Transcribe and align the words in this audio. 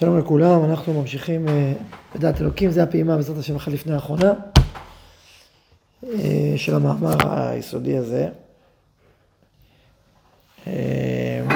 שלום 0.00 0.18
לכולם, 0.18 0.64
אנחנו 0.64 1.00
ממשיכים 1.00 1.48
אה, 1.48 1.72
בדעת 2.14 2.40
אלוקים, 2.40 2.70
זו 2.70 2.80
הפעימה 2.80 3.16
בעזרת 3.16 3.38
השם 3.38 3.56
אחת 3.56 3.72
לפני 3.72 3.94
האחרונה 3.94 4.32
אה, 6.04 6.54
של 6.56 6.74
המאמר 6.74 7.16
היסודי 7.32 7.96
הזה. 7.96 8.28
אה, 10.66 11.46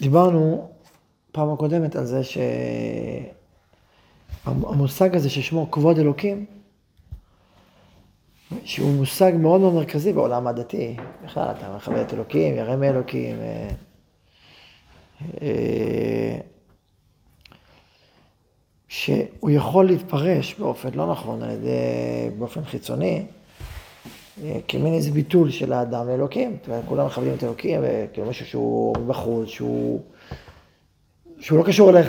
דיברנו 0.00 0.70
פעם 1.32 1.52
הקודמת 1.52 1.96
על 1.96 2.04
זה 2.04 2.20
שהמושג 4.44 5.16
הזה 5.16 5.30
ששמו 5.30 5.70
כבוד 5.70 5.98
אלוקים 5.98 6.46
שהוא 8.64 8.94
מושג 8.94 9.32
מאוד 9.38 9.60
מאוד 9.60 9.74
מרכזי 9.74 10.12
בעולם 10.12 10.46
הדתי. 10.46 10.96
בכלל, 11.24 11.46
אתה 11.58 11.76
מכבד 11.76 11.98
את 11.98 12.14
אלוקים, 12.14 12.54
ירא 12.54 12.76
מאלוקים. 12.76 13.36
אה, 13.40 13.68
אה, 15.42 16.38
שהוא 18.88 19.50
יכול 19.50 19.86
להתפרש 19.86 20.54
באופן 20.54 20.88
לא 20.94 21.10
נכון, 21.10 21.42
על 21.42 21.50
ידי, 21.50 21.68
באופן 22.38 22.64
חיצוני, 22.64 23.26
אה, 24.44 24.58
כמין 24.68 24.94
איזה 24.94 25.10
ביטול 25.10 25.50
של 25.50 25.72
האדם 25.72 26.08
לאלוקים. 26.08 26.56
כולם 26.88 27.06
מכבדים 27.06 27.34
את 27.34 27.44
אלוקים, 27.44 27.80
כאילו 28.12 28.26
משהו 28.26 28.46
שהוא 28.46 28.96
מבחוץ, 28.98 29.48
שהוא, 29.48 30.00
שהוא 31.40 31.58
לא 31.58 31.64
קשור 31.64 31.90
אליך. 31.90 32.08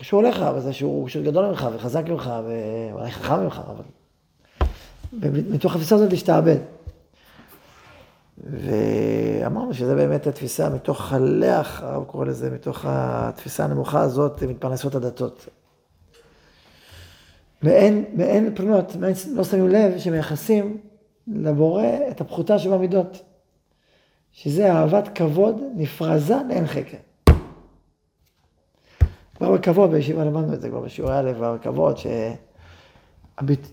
קשור 0.00 0.20
אליך, 0.20 0.38
אבל 0.38 0.60
זה 0.60 0.72
שהוא 0.72 1.08
גדול 1.24 1.46
ממך 1.46 1.68
וחזק 1.74 2.08
ממך 2.08 2.30
ואולי 2.46 3.10
חכם 3.10 3.40
ממך, 3.40 3.60
אבל 3.66 3.84
ומתוך 5.20 5.74
התפיסה 5.74 5.94
הזאת 5.94 6.10
להשתעבד. 6.10 6.56
ואמרנו 8.38 9.74
שזה 9.74 9.94
באמת 9.94 10.26
התפיסה 10.26 10.68
מתוך 10.68 11.12
הלח, 11.12 11.82
הרב 11.82 12.04
קורא 12.04 12.24
לזה, 12.24 12.50
מתוך 12.50 12.84
התפיסה 12.88 13.64
הנמוכה 13.64 14.00
הזאת, 14.00 14.42
מתפרנסות 14.42 14.94
הדתות. 14.94 15.48
מעין, 17.62 18.04
מעין 18.14 18.54
פנות, 18.54 18.96
מעין, 18.96 19.14
לא 19.34 19.44
שמים 19.44 19.68
לב 19.68 19.98
שמייחסים 19.98 20.78
לבורא 21.26 21.86
את 22.10 22.20
הפחותה 22.20 22.58
שבמידות, 22.58 23.22
שזה 24.32 24.72
אהבת 24.72 25.08
כבוד 25.14 25.62
נפרזה 25.76 26.36
לאין 26.48 26.66
חקר. 26.66 26.96
כבר 29.34 29.52
בכבוד, 29.52 29.90
בישיבה 29.90 30.24
למדנו 30.24 30.54
את 30.54 30.60
זה 30.60 30.68
כבר 30.68 30.80
בשיעורי 30.80 31.18
א', 31.18 31.32
בכבוד, 31.38 31.98
ש... 31.98 32.06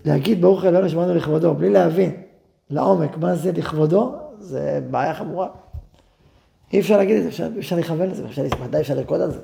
להגיד 0.04 0.40
ברוך 0.40 0.64
אלוהינו 0.64 0.88
שמענו 0.88 1.14
לכבודו, 1.14 1.54
בלי 1.54 1.70
להבין 1.70 2.22
לעומק 2.70 3.16
מה 3.16 3.34
זה 3.34 3.52
לכבודו, 3.52 4.14
זה 4.38 4.80
בעיה 4.90 5.14
חמורה. 5.14 5.48
אי 6.72 6.80
אפשר 6.80 6.96
להגיד 6.96 7.16
את 7.16 7.22
זה, 7.22 7.28
אפשר, 7.28 7.48
אפשר 7.58 7.76
לכוון 7.76 8.08
לזה, 8.10 8.26
אפשר, 8.26 8.42
מדי 8.62 8.80
אפשר 8.80 8.94
לרקוד 8.94 9.20
על 9.20 9.30
זה. 9.30 9.40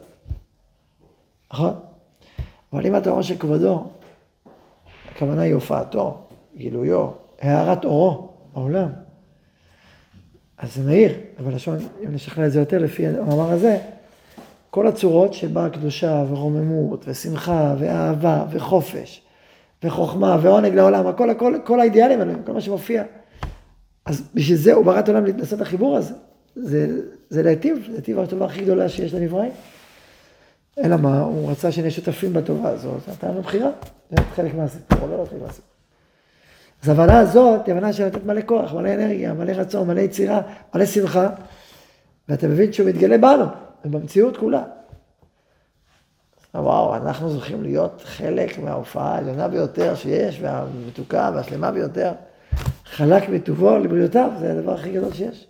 נכון? 1.52 1.74
אבל 2.72 2.86
אם 2.86 2.96
אתה 2.96 3.10
אומר 3.10 3.22
שכבודו, 3.22 3.84
הכוונה 5.12 5.42
היא 5.42 5.54
הופעתו, 5.54 6.18
גילויו, 6.56 7.08
הארת 7.40 7.84
אורו 7.84 8.28
בעולם, 8.54 8.88
אז 10.58 10.74
זה 10.74 10.84
מאיר, 10.84 11.12
אבל 11.38 11.54
לשון, 11.54 11.78
אם 12.04 12.14
נשכנע 12.14 12.46
את 12.46 12.52
זה 12.52 12.58
יותר 12.58 12.78
לפי 12.78 13.06
המאמר 13.06 13.50
הזה, 13.50 13.78
כל 14.70 14.86
הצורות 14.86 15.34
שבה 15.34 15.70
קדושה 15.70 16.24
ורוממות 16.28 17.04
ושמחה 17.08 17.74
ואהבה 17.78 18.44
וחופש 18.50 19.25
וחוכמה 19.84 20.38
ועונג 20.42 20.74
לעולם, 20.74 21.06
הכל, 21.06 21.30
הכל, 21.30 21.54
כל 21.64 21.80
האידיאלים 21.80 22.20
האלה, 22.20 22.32
כל 22.46 22.52
מה 22.52 22.60
שמופיע. 22.60 23.02
אז 24.06 24.22
בשביל 24.34 24.56
זה 24.56 24.74
הוא 24.74 24.84
ברא 24.84 24.98
את 24.98 25.08
העולם 25.08 25.26
לעשות 25.38 25.52
את 25.52 25.66
החיבור 25.66 25.96
הזה. 25.96 26.14
זה, 26.56 27.00
זה 27.30 27.42
להיטיב, 27.42 27.86
להיטיב 27.88 28.18
הטובה 28.18 28.44
הכי 28.46 28.62
גדולה 28.62 28.88
שיש 28.88 29.14
לנבראים. 29.14 29.52
אלא 30.78 30.96
מה, 30.96 31.20
הוא 31.20 31.50
רצה 31.50 31.72
שנהיה 31.72 31.90
שותפים 31.90 32.32
בטובה 32.32 32.68
הזאת, 32.68 33.08
נתן 33.08 33.28
לנו 33.28 33.42
בחירה, 33.42 33.70
זה 34.10 34.16
חלק 34.34 34.54
מהסיפור, 34.54 35.08
לא 35.08 35.26
חלק 35.30 35.42
מהסיפור. 35.42 35.70
אז 36.82 36.88
ההבנה 36.88 37.18
הזאת 37.18 37.66
היא 37.66 37.74
הבנה 37.74 37.92
שנותנת 37.92 38.24
מלא 38.24 38.40
כוח, 38.46 38.72
מלא 38.72 38.94
אנרגיה, 38.94 39.34
מלא 39.34 39.52
רצון, 39.52 39.88
מלא 39.88 40.00
יצירה, 40.00 40.40
מלא 40.74 40.86
שמחה, 40.86 41.28
ואתה 42.28 42.48
מבין 42.48 42.72
שהוא 42.72 42.88
מתגלה 42.88 43.18
בנו, 43.18 43.44
ובמציאות 43.84 44.36
כולה. 44.36 44.62
וואו, 46.54 46.94
אנחנו 46.96 47.30
זוכים 47.30 47.62
להיות 47.62 48.02
חלק 48.04 48.58
מההופעה 48.58 49.14
העליונה 49.14 49.48
ביותר 49.48 49.94
שיש, 49.94 50.40
והמתוקה 50.40 51.30
והשלמה 51.34 51.72
ביותר. 51.72 52.12
חלק 52.84 53.28
מטובו 53.28 53.78
לבריאותיו, 53.78 54.30
זה 54.38 54.52
הדבר 54.52 54.72
הכי 54.72 54.92
גדול 54.92 55.12
שיש. 55.12 55.46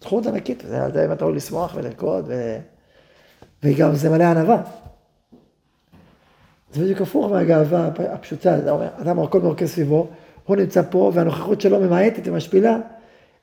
זכות 0.00 0.26
ענקית, 0.26 0.62
זה 0.68 0.84
על 0.84 0.92
זה 0.92 1.04
אם 1.04 1.12
אתה 1.12 1.24
יכול 1.24 1.36
לשמוח 1.36 1.74
ולרקוד, 1.74 2.24
ו... 2.28 2.58
וגם 3.62 3.94
זה 3.94 4.10
מלא 4.10 4.24
ענווה. 4.24 4.62
זה 6.72 6.82
בדיוק 6.82 7.00
הפוך 7.00 7.30
מהגאווה 7.30 7.86
הפשוטה, 7.86 8.56
אדם 9.00 9.18
הכל 9.18 9.40
מורכב 9.40 9.66
סביבו, 9.66 10.06
הוא 10.44 10.56
נמצא 10.56 10.82
פה 10.90 11.10
והנוכחות 11.14 11.60
שלו 11.60 11.80
ממעטת 11.80 12.22
ומשפילה 12.24 12.76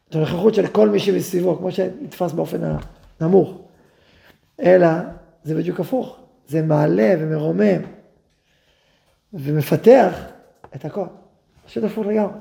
את 0.10 0.16
הנוכחות 0.16 0.54
של 0.54 0.68
כל 0.68 0.90
מי 0.90 1.00
שמסביבו, 1.00 1.58
כמו 1.58 1.72
שנתפס 1.72 2.32
באופן 2.32 2.60
הנמוך. 3.20 3.58
אלא 4.62 4.88
זה 5.44 5.56
בדיוק 5.56 5.80
הפוך. 5.80 6.18
זה 6.50 6.62
מעלה 6.62 7.16
ומרומם 7.20 7.82
ומפתח 9.34 10.20
את 10.76 10.86
הכל. 10.86 11.06
פשוט 11.66 11.84
הפוך 11.84 12.08
לגמרי. 12.08 12.40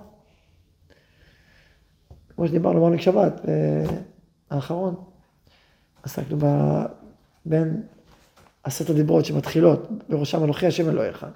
כמו 2.36 2.48
שדיברנו 2.48 2.80
בעונג 2.80 3.00
שבת 3.00 3.32
אה, 3.48 3.84
האחרון, 4.50 4.94
עסקנו 6.02 6.36
ב... 6.40 6.46
בין 7.44 7.82
עשרת 8.64 8.90
הדיברות 8.90 9.24
שמתחילות, 9.24 9.88
בראשם 10.08 10.44
אנוכי 10.44 10.66
השם 10.66 10.88
אלוהיך, 10.88 11.26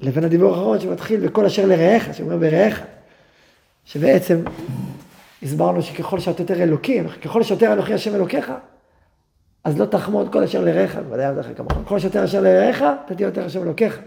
לבין 0.00 0.24
הדיבור 0.24 0.50
האחרון 0.50 0.80
שמתחיל 0.80 1.26
בכל 1.26 1.46
אשר 1.46 1.66
לרעך, 1.66 2.14
שאומר 2.14 2.36
ברעך, 2.36 2.80
שבעצם 3.84 4.42
הסברנו 5.42 5.82
שככל 5.82 6.20
שאתה 6.20 6.42
יותר 6.42 6.62
אלוקים, 6.62 7.08
ככל 7.08 7.42
שיותר 7.42 7.72
אנוכי 7.72 7.94
השם 7.94 8.14
אלוקיך, 8.14 8.52
אז 9.68 9.78
לא 9.80 9.84
תחמוד 9.84 10.32
כל 10.32 10.42
אשר 10.42 10.64
לרעך, 10.64 10.96
בוודאי 10.96 11.24
עבדך 11.24 11.46
כמוך. 11.56 11.72
כל 11.84 11.98
שיותר 11.98 12.24
אשר 12.24 12.40
לרעך, 12.40 12.82
אתה 13.04 13.14
תהיה 13.14 13.26
יותר 13.26 13.46
אשר 13.46 13.62
אלוקיך. 13.62 14.00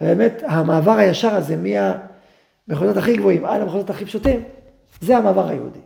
ובאמת, 0.00 0.42
המעבר 0.46 0.92
הישר 0.92 1.34
הזה 1.34 1.56
מהמחוזות 1.56 2.96
הכי 2.96 3.16
גבוהים 3.16 3.44
עד 3.44 3.60
המחוזות 3.60 3.90
הכי 3.90 4.04
פשוטים, 4.04 4.42
זה 5.00 5.16
המעבר 5.16 5.48
היהודי. 5.48 5.78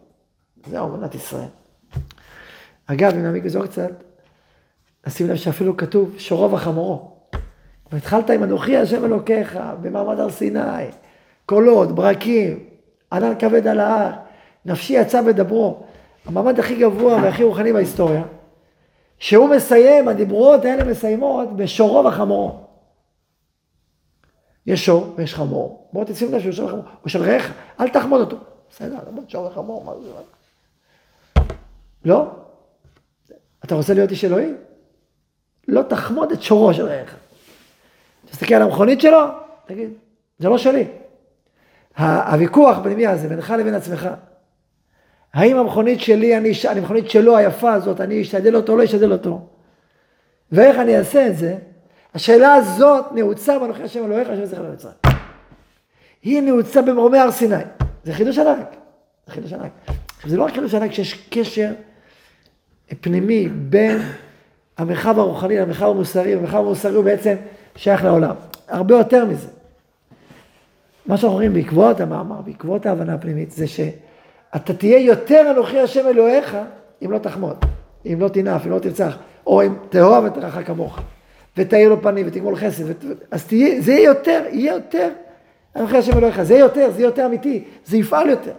זה 0.66 0.80
אמונת 0.80 1.14
ישראל. 1.14 1.48
אגב, 2.86 3.14
אם 3.14 3.22
נעמיק 3.22 3.44
עוד 3.56 3.68
קצת, 3.68 3.90
נשים 5.06 5.28
לב 5.28 5.36
שאפילו 5.36 5.76
כתוב 5.76 6.14
שורו 6.18 6.50
וחמורו. 6.50 7.10
והתחלת 7.92 8.30
עם 8.30 8.42
אנוכי 8.42 8.76
השם 8.76 9.04
אלוקיך 9.04 9.58
במעמד 9.82 10.20
הר 10.20 10.30
סיני, 10.30 10.86
קולות, 11.46 11.94
ברקים, 11.94 12.58
ענן 13.12 13.32
כבד 13.38 13.66
על 13.66 13.80
ההר, 13.80 14.10
נפשי 14.66 14.92
יצא 14.92 15.22
בדברו. 15.22 15.82
המעמד 16.26 16.58
הכי 16.58 16.74
גבוה 16.80 17.16
והכי 17.22 17.44
רוחני 17.44 17.72
בהיסטוריה. 17.72 18.22
שהוא 19.20 19.48
מסיים, 19.48 20.08
הדיברות 20.08 20.64
האלה 20.64 20.84
מסיימות 20.84 21.56
בשורו 21.56 22.04
וחמורו. 22.04 22.60
יש 24.66 24.86
שור 24.86 25.14
ויש 25.16 25.34
חמור. 25.34 25.88
בואו 25.92 26.04
תשימו 26.08 26.32
לב 26.32 26.40
שהוא 26.40 26.52
שור 26.52 26.66
וחמור. 26.66 26.84
הוא 27.00 27.08
של 27.08 27.22
רעך, 27.22 27.52
אל 27.80 27.88
תחמוד 27.88 28.20
אותו. 28.20 28.36
בסדר, 28.70 28.98
למרות 29.08 29.30
שור 29.30 29.46
וחמור, 29.46 29.84
מה 29.84 29.92
זה? 30.02 30.10
לא? 32.04 32.30
אתה 33.64 33.74
רוצה 33.74 33.94
להיות 33.94 34.10
איש 34.10 34.24
אלוהים? 34.24 34.56
לא 35.68 35.82
תחמוד 35.82 36.32
את 36.32 36.42
שורו 36.42 36.74
של 36.74 36.86
רעך. 36.86 37.14
תסתכל 38.30 38.54
על 38.54 38.62
המכונית 38.62 39.00
שלו, 39.00 39.26
תגיד, 39.66 39.90
זה 40.38 40.48
לא 40.48 40.58
שלי. 40.58 40.88
הוויכוח 41.98 42.78
הפנימי 42.78 43.06
הזה 43.06 43.28
בינך 43.28 43.54
לבין 43.58 43.74
עצמך, 43.74 44.08
האם 45.34 45.56
המכונית 45.56 46.00
שלי, 46.00 46.36
אני, 46.36 46.52
המכונית 46.70 47.10
שלו 47.10 47.36
היפה 47.36 47.72
הזאת, 47.72 48.00
אני 48.00 48.22
אשתדל 48.22 48.56
אותו 48.56 48.72
או 48.72 48.78
לא 48.78 48.84
אשתדל 48.84 49.12
אותו? 49.12 49.40
ואיך 50.52 50.78
אני 50.78 50.98
אעשה 50.98 51.26
את 51.26 51.36
זה? 51.36 51.56
השאלה 52.14 52.54
הזאת 52.54 53.04
נעוצה 53.12 53.58
בנוכחי 53.58 53.82
השם 53.82 54.04
אלוהיך 54.04 54.28
אשר 54.28 54.46
זכר 54.46 54.62
למצרים. 54.62 54.94
היא 56.22 56.42
נעוצה 56.42 56.82
במרומי 56.82 57.18
הר 57.18 57.30
סיני. 57.30 57.54
זה 58.04 58.14
חידוש 58.14 58.38
ענק. 58.38 58.76
זה 59.26 59.32
חידוש 59.32 59.52
ענק. 59.52 59.72
עכשיו 60.16 60.30
זה 60.30 60.36
לא 60.36 60.44
רק 60.44 60.54
חידוש 60.54 60.74
ענק 60.74 60.92
שיש 60.92 61.28
קשר 61.30 61.72
פנימי 63.00 63.48
בין 63.48 63.98
המרחב 64.78 65.18
הרוחני 65.18 65.58
למרחב 65.58 65.86
המוסרי, 65.86 66.34
המרחב 66.34 66.58
המוסרי 66.58 66.94
הוא 66.94 67.04
בעצם 67.04 67.34
שייך 67.76 68.04
לעולם. 68.04 68.34
הרבה 68.68 68.94
יותר 68.98 69.24
מזה. 69.24 69.48
מה 71.06 71.16
שאנחנו 71.16 71.36
רואים 71.36 71.52
בעקבות 71.52 72.00
המאמר, 72.00 72.40
בעקבות 72.40 72.86
ההבנה 72.86 73.14
הפנימית, 73.14 73.50
זה 73.50 73.66
ש... 73.66 73.80
אתה 74.56 74.74
תהיה 74.74 74.98
יותר 74.98 75.50
אנוכי 75.50 75.80
השם 75.80 76.06
אלוהיך, 76.06 76.56
אם 77.04 77.10
לא 77.10 77.18
תחמוד, 77.18 77.56
אם 78.06 78.16
לא 78.20 78.28
תנאף, 78.28 78.66
אם 78.66 78.70
לא 78.70 78.78
תרצח, 78.78 79.16
או 79.46 79.62
אם 79.62 79.74
תאהב 79.88 80.24
את 80.24 80.38
רעך 80.38 80.66
כמוך, 80.66 80.98
ותאיר 81.56 81.88
לו 81.88 82.02
פנים 82.02 82.26
ותגמול 82.28 82.56
חסד, 82.56 82.84
ות... 82.86 83.04
אז 83.30 83.46
תהיה, 83.46 83.80
זה 83.80 83.92
יהיה 83.92 84.04
יותר, 84.04 84.42
יהיה 84.50 84.74
יותר 84.74 85.08
אנוכי 85.76 85.96
השם 85.96 86.18
אלוהיך, 86.18 86.42
זה 86.42 86.54
יהיה 86.54 86.62
יותר, 86.62 86.90
זה 86.90 86.98
יהיה 86.98 87.08
יותר 87.08 87.26
אמיתי, 87.26 87.64
זה 87.84 87.96
יפעל 87.96 88.28
יותר. 88.28 88.52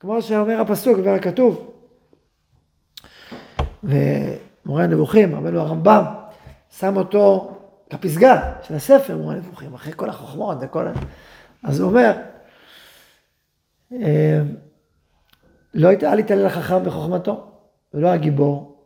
כמו 0.00 0.22
שאומר 0.22 0.60
הפסוק 0.60 0.98
והכתוב. 1.04 1.70
ומורה 3.84 4.84
הנבוכים, 4.84 5.34
רבנו 5.34 5.60
הרמב"ם, 5.60 6.04
שם 6.78 6.96
אותו 6.96 7.52
כפסגה 7.90 8.52
של 8.62 8.74
הספר 8.74 9.16
מורה 9.16 9.34
הנבוכים, 9.34 9.74
אחרי 9.74 9.92
כל 9.96 10.08
החוכמות 10.08 10.58
וכל 10.60 10.86
ה... 10.86 10.92
אז 11.62 11.80
הוא 11.80 11.90
אומר, 11.90 12.12
לא 15.74 15.88
אל 16.02 16.18
יתעלל 16.18 16.46
החכם 16.46 16.84
בחוכמתו, 16.84 17.46
ולא 17.94 18.08
הגיבור 18.08 18.76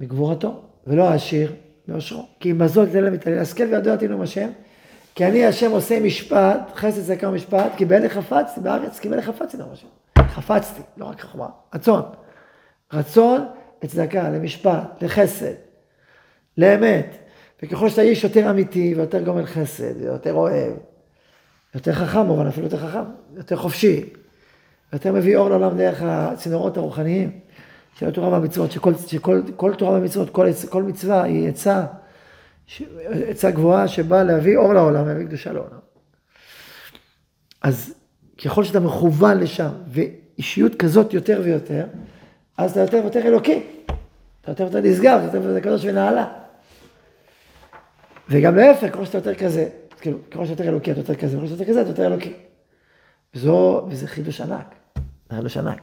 בגבורתו, 0.00 0.62
ולא 0.86 1.08
העשיר 1.08 1.52
באושרו. 1.88 2.26
כי 2.40 2.50
אם 2.50 2.58
בזאת 2.58 2.88
יתעלל 2.88 3.10
מתעלל, 3.10 3.38
השכל 3.38 3.64
וידוע 3.64 3.96
תהינו 3.96 4.22
השם, 4.22 4.48
כי 5.14 5.26
אני 5.26 5.46
השם 5.46 5.70
עושה 5.70 6.00
משפט, 6.00 6.72
חסד 6.74 7.02
צדקה 7.02 7.28
ומשפט, 7.28 7.72
כי 7.76 7.84
באלה 7.84 8.08
חפצתי 8.08 8.60
בארץ, 8.60 8.98
כי 8.98 9.08
באלה 9.08 9.22
חפצתי 9.22 9.56
נאום 9.56 9.72
השם. 9.72 9.88
חפצתי, 10.18 10.82
לא 10.96 11.04
רק 11.04 11.20
חוכמה, 11.20 11.48
רצון. 11.74 12.02
רצון 12.92 13.46
לצדקה, 13.82 14.28
למשפט, 14.30 15.02
לחסד, 15.02 15.54
לאמת. 16.58 17.16
וככל 17.62 17.88
שאתה 17.88 18.02
איש 18.02 18.24
יותר 18.24 18.50
אמיתי 18.50 18.94
ויותר 18.96 19.22
גומל 19.22 19.46
חסד, 19.46 20.02
ויותר 20.02 20.34
אוהב, 20.34 20.72
יותר 21.74 21.92
חכם, 21.92 22.30
אבל 22.30 22.48
אפילו 22.48 22.66
יותר 22.66 22.88
חכם, 22.88 23.04
יותר 23.36 23.56
חופשי, 23.56 24.10
יותר 24.92 25.12
מביא 25.12 25.36
אור 25.36 25.48
לעולם 25.48 25.78
דרך 25.78 26.02
הצינורות 26.02 26.76
הרוחניים 26.76 27.30
של 27.98 28.08
התורה 28.08 28.28
והמצוות, 28.28 28.72
שכל, 28.72 28.94
שכל 28.94 29.42
כל 29.56 29.74
תורה 29.74 29.92
והמצוות, 29.92 30.30
כל, 30.30 30.46
כל 30.68 30.82
מצווה 30.82 31.22
היא 31.22 31.48
עצה, 31.48 31.84
עצה 33.28 33.50
גבוהה 33.50 33.88
שבאה 33.88 34.22
להביא 34.22 34.56
אור 34.56 34.74
לעולם, 34.74 35.08
להביא 35.08 35.26
קדושה 35.26 35.52
לעולם. 35.52 35.78
אז 37.62 37.94
ככל 38.44 38.64
שאתה 38.64 38.80
מכוון 38.80 39.38
לשם, 39.38 39.68
ואישיות 39.88 40.74
כזאת 40.74 41.14
יותר 41.14 41.40
ויותר, 41.44 41.84
אז 42.56 42.70
אתה 42.70 42.80
יותר 42.80 43.00
ויותר 43.02 43.20
אלוקי. 43.20 43.62
אתה 44.40 44.50
יותר 44.50 44.64
ויותר 44.64 44.80
נשגב, 44.88 45.20
אתה 45.28 45.36
יותר 45.36 45.48
ויותר 45.48 45.60
קדוש 45.60 45.84
ונעלה. 45.84 46.26
וגם 48.28 48.56
להפך, 48.56 48.92
ככל 48.92 49.04
שאתה 49.04 49.18
יותר 49.18 49.34
כזה, 49.34 49.68
כאילו, 50.00 50.18
ככל 50.30 50.46
שאתה 50.46 50.62
יותר 50.62 50.68
אלוקי, 50.68 50.92
אתה 50.92 51.00
יותר 51.00 51.14
כזה, 51.14 51.36
ככל 51.36 51.46
שאתה 51.46 51.62
יותר 51.62 51.70
כזה, 51.70 51.80
אתה 51.80 51.90
יותר 51.90 52.06
אלוקי. 52.06 52.32
וזו, 53.34 53.86
וזה 53.90 54.06
חידוש 54.06 54.40
ענק. 54.40 54.74
זה 55.30 55.36
חידוש 55.36 55.56
ענק. 55.56 55.80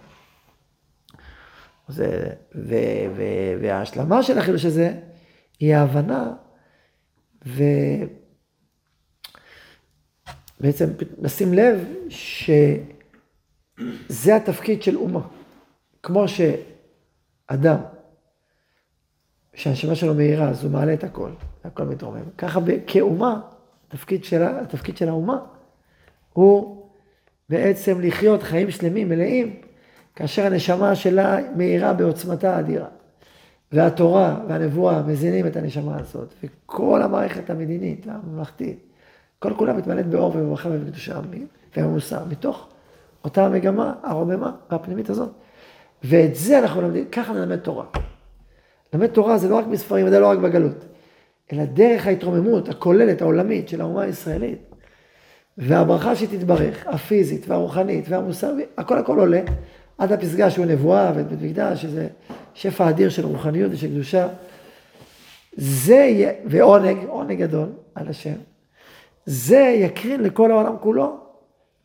זה, 1.87 2.33
ו, 2.55 2.75
ו, 3.15 3.23
וההשלמה 3.61 4.23
של 4.23 4.37
החידוש 4.37 4.65
הזה 4.65 4.99
היא 5.59 5.75
ההבנה, 5.75 6.33
ובעצם 10.59 10.85
נשים 11.17 11.53
לב 11.53 11.87
שזה 12.09 12.85
התפקיד 14.35 14.83
של 14.83 14.95
אומה. 14.95 15.21
כמו 16.03 16.25
שאדם, 16.27 17.77
שהנשמה 19.53 19.95
שלו 19.95 20.13
מהירה, 20.13 20.49
אז 20.49 20.63
הוא 20.63 20.71
מעלה 20.71 20.93
את 20.93 21.03
הכל, 21.03 21.31
הכל 21.63 21.83
מתרומם. 21.83 22.29
ככה 22.37 22.59
כאומה, 22.87 23.41
התפקיד 23.87 24.23
של, 24.23 24.43
התפקיד 24.43 24.97
של 24.97 25.09
האומה 25.09 25.39
הוא 26.33 26.84
בעצם 27.49 28.01
לחיות 28.01 28.43
חיים 28.43 28.71
שלמים, 28.71 29.09
מלאים, 29.09 29.55
כאשר 30.15 30.45
הנשמה 30.45 30.95
שלה 30.95 31.37
מהירה 31.55 31.93
בעוצמתה 31.93 32.55
האדירה. 32.55 32.87
והתורה 33.71 34.39
והנבואה 34.47 35.01
מזינים 35.03 35.47
את 35.47 35.55
הנשמה 35.55 35.97
הזאת, 35.99 36.33
וכל 36.43 37.01
המערכת 37.01 37.49
המדינית 37.49 38.07
והממלכתית, 38.07 38.79
כל 39.39 39.53
כולה 39.57 39.73
מתמלאת 39.73 40.07
באור 40.07 40.31
וברכה 40.35 40.69
ובקדושה 40.69 41.19
ובמוסר, 41.75 42.25
מתוך 42.29 42.67
אותה 43.23 43.45
המגמה 43.45 43.93
הרוממה 44.03 44.51
והפנימית 44.71 45.09
הזאת. 45.09 45.29
ואת 46.03 46.35
זה 46.35 46.59
אנחנו 46.59 46.81
לומדים, 46.81 47.05
ככה 47.05 47.33
נלמד 47.33 47.57
תורה. 47.57 47.85
ללמד 48.93 49.07
תורה 49.07 49.37
זה 49.37 49.49
לא 49.49 49.55
רק 49.55 49.65
בספרים, 49.65 50.09
זה 50.09 50.19
לא 50.19 50.27
רק 50.27 50.39
בגלות, 50.39 50.85
אלא 51.53 51.65
דרך 51.65 52.07
ההתרוממות 52.07 52.69
הכוללת, 52.69 53.21
העולמית 53.21 53.69
של 53.69 53.81
האומה 53.81 54.01
הישראלית. 54.01 54.74
והברכה 55.57 56.15
שתתברך, 56.15 56.87
הפיזית 56.87 57.47
והרוחנית 57.47 58.05
והמוסרית, 58.09 58.69
הכל 58.77 58.97
הכל 58.97 59.19
עולה 59.19 59.41
עד 59.97 60.11
הפסגה 60.11 60.49
שהוא 60.49 60.65
נבואה 60.65 61.11
ובית 61.15 61.41
מקדש, 61.41 61.81
שזה 61.81 62.07
שפע 62.53 62.89
אדיר 62.89 63.09
של 63.09 63.25
רוחניות 63.25 63.71
ושל 63.73 63.87
קדושה. 63.87 64.27
זה 65.57 65.95
יהיה, 65.95 66.31
ועונג, 66.45 66.97
עונג 67.07 67.39
גדול 67.39 67.69
על 67.95 68.07
השם, 68.07 68.35
זה 69.25 69.57
יקרין 69.57 70.21
לכל 70.21 70.51
העולם 70.51 70.75
כולו 70.79 71.17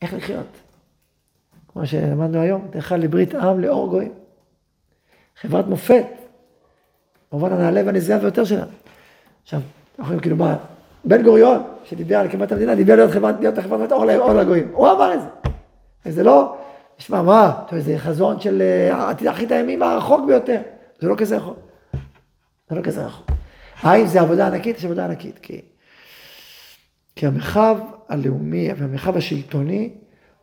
איך 0.02 0.14
לחיות. 0.14 0.46
כמו 1.72 1.86
שלמדנו 1.86 2.40
היום, 2.40 2.68
תאכל 2.70 2.96
לברית 2.96 3.34
עם 3.34 3.60
לאור 3.60 3.88
גויים. 3.88 4.12
חברת 5.40 5.66
מופת, 5.66 6.06
במובן 7.32 7.52
הנעלה 7.52 7.82
והנשגב 7.86 8.20
ביותר 8.20 8.44
שלה. 8.44 8.64
עכשיו, 9.42 9.60
אנחנו 9.60 10.02
יכולים 10.02 10.20
כאילו 10.20 10.36
מה, 10.36 10.56
בן 11.04 11.22
גוריון, 11.22 11.62
שדיבר 11.84 12.16
על 12.16 12.26
הקמת 12.26 12.52
המדינה, 12.52 12.74
דיבר 12.74 12.96
להיות 12.96 13.10
חברת, 13.10 13.34
להיות 13.40 13.58
חברת 13.58 13.92
אור, 13.92 14.04
לגויים. 14.34 14.68
הוא 14.72 14.88
אמר 14.88 15.14
את 15.14 15.20
זה. 15.20 15.28
וזה 16.06 16.22
לא, 16.22 16.56
תשמע, 16.96 17.22
מה, 17.22 17.62
זה 17.78 17.98
חזון 17.98 18.40
של 18.40 18.62
אה, 18.62 19.30
אחרית 19.30 19.52
הימים 19.52 19.82
הרחוק 19.82 20.26
ביותר. 20.26 20.60
זה 21.00 21.08
לא 21.08 21.14
כזה 21.16 21.36
רחוק. 21.36 21.58
זה 22.70 22.76
לא 22.76 22.82
כזה 22.82 23.06
רחוק. 23.06 23.30
האם 23.80 24.06
זה 24.06 24.20
עבודה 24.20 24.46
ענקית? 24.46 24.76
יש 24.76 24.84
עבודה 24.84 25.04
ענקית. 25.04 25.38
כי, 25.38 25.60
כי 27.16 27.26
המרחב 27.26 27.78
הלאומי 28.08 28.72
והמרחב 28.76 29.16
השלטוני 29.16 29.90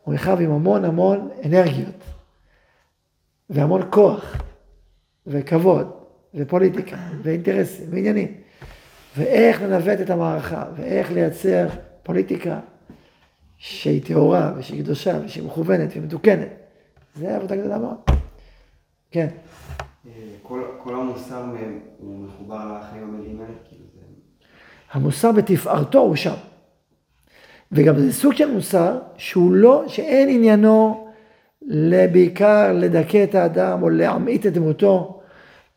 הוא 0.04 0.14
מרחב 0.14 0.40
עם 0.40 0.50
המון 0.50 0.84
המון 0.84 1.28
אנרגיות. 1.44 2.04
והמון 3.50 3.82
כוח. 3.90 4.36
וכבוד. 5.26 5.90
ופוליטיקה. 6.34 6.96
ואינטרסים. 7.22 7.86
ועניינים. 7.90 8.47
ואיך 9.18 9.62
לנווט 9.62 10.00
את 10.00 10.10
המערכה, 10.10 10.64
ואיך 10.76 11.12
לייצר 11.12 11.66
פוליטיקה 12.02 12.60
שהיא 13.56 14.02
טהורה, 14.04 14.52
ושהיא 14.56 14.82
קדושה, 14.82 15.18
ושהיא 15.24 15.44
מכוונת 15.44 15.90
ומתוקנת. 15.96 16.48
זה 17.14 17.36
עבודה 17.36 17.56
גדולה 17.56 17.78
מאוד. 17.78 17.96
כן. 19.10 19.28
כל, 20.42 20.62
כל 20.82 20.94
המוסר 20.94 21.44
הוא 21.98 22.18
מחובר 22.18 22.78
לחיים 22.78 23.02
המלאים 23.02 23.40
האלה? 23.40 23.52
כאילו 23.68 23.84
המוסר 24.92 25.32
בתפארתו 25.32 25.98
הוא 25.98 26.16
שם. 26.16 26.34
וגם 27.72 27.98
זה 27.98 28.12
סוג 28.12 28.32
של 28.32 28.50
מוסר 28.50 28.98
שהוא 29.16 29.52
לא, 29.52 29.84
שאין 29.86 30.28
עניינו 30.28 31.08
בעיקר 32.12 32.72
לדכא 32.72 33.24
את 33.24 33.34
האדם 33.34 33.82
או 33.82 33.88
להמעיט 33.88 34.46
את 34.46 34.52
דמותו, 34.52 35.20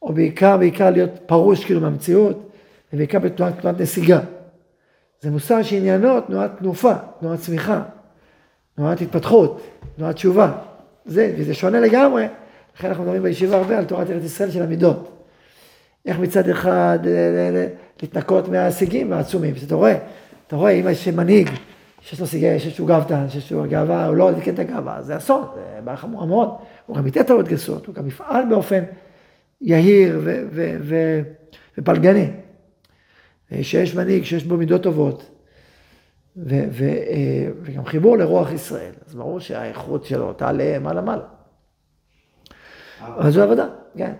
או 0.01 0.13
בעיקר, 0.13 0.57
בעיקר 0.57 0.89
להיות 0.89 1.11
פרוש 1.25 1.65
כאילו 1.65 1.81
מהמציאות, 1.81 2.50
ובעיקר 2.93 3.19
בתנועת 3.19 3.59
תנועת 3.59 3.81
נסיגה. 3.81 4.19
זה 5.21 5.31
מוסר 5.31 5.63
שעניינו 5.63 6.21
תנועת 6.21 6.51
תנופה, 6.59 6.93
תנועת 7.19 7.39
צמיחה, 7.39 7.81
תנועת 8.75 9.01
התפתחות, 9.01 9.61
תנועת 9.95 10.15
תשובה. 10.15 10.51
זה, 11.05 11.33
וזה 11.37 11.53
שונה 11.53 11.79
לגמרי, 11.79 12.27
לכן 12.77 12.87
אנחנו 12.87 13.03
מדברים 13.03 13.23
בישיבה 13.23 13.57
הרבה 13.57 13.77
על 13.77 13.85
תורת 13.85 14.09
ארץ 14.09 14.23
ישראל 14.23 14.51
של 14.51 14.63
המידות. 14.63 15.27
איך 16.05 16.19
מצד 16.19 16.49
אחד 16.49 16.99
להתנקות 18.01 18.47
מההישגים 18.47 19.13
העצומים, 19.13 19.55
שאתה 19.55 19.75
רואה, 19.75 19.97
אתה 20.47 20.55
רואה 20.55 20.71
אם 20.71 20.87
יש 20.89 21.07
מנהיג 21.07 21.49
שיש 22.01 22.19
לו 22.19 22.27
סיגי, 22.27 22.59
שיש 22.59 22.79
לו 22.79 22.85
גאוותן, 22.85 23.29
שיש 23.29 23.51
לו 23.51 23.63
גאווה, 23.69 24.05
הוא 24.05 24.15
לא 24.15 24.31
יתקן 24.31 24.53
את 24.53 24.59
הגאווה, 24.59 25.01
זה 25.01 25.17
אסון, 25.17 25.45
זה 25.55 25.81
בעיה 25.83 25.97
חמורה 25.97 26.25
מאוד. 26.25 26.49
הוא 26.85 26.97
גם 26.97 27.07
יתן 27.07 27.23
טעות 27.23 27.47
גסות, 27.47 27.85
הוא 27.85 27.95
גם 27.95 28.07
יפעל 28.07 28.43
באופן 28.49 28.83
יהיר 29.61 30.21
ופלגני. 31.77 32.29
שיש 33.61 33.95
מנהיג 33.95 34.23
שיש 34.23 34.43
בו 34.43 34.57
מידות 34.57 34.83
טובות, 34.83 35.29
ו- 36.37 36.65
ו- 36.71 36.83
אה, 36.83 37.47
וגם 37.61 37.85
חיבור 37.85 38.17
לרוח 38.17 38.51
ישראל, 38.51 38.91
אז 39.07 39.15
ברור 39.15 39.39
שהאיכות 39.39 40.05
שלו 40.05 40.33
תעלה 40.33 40.79
מעלה 40.79 41.01
מעלה. 41.01 41.23
אבל 43.01 43.31
זו 43.31 43.43
עבודה, 43.43 43.67
כן. 43.97 44.13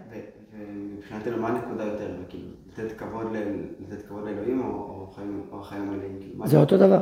ומבחינתנו 0.53 1.37
מה 1.37 1.47
הנקודה 1.47 1.83
יותר, 1.83 2.07
כאילו, 2.29 2.47
לתת 2.71 2.97
כבוד 2.97 4.25
לאלוהים 4.25 4.61
או 4.61 5.59
החיים 5.61 5.81
המלאים? 5.81 6.17
כאילו, 6.19 6.47
זה 6.47 6.57
אותו 6.57 6.77
דבר. 6.77 7.01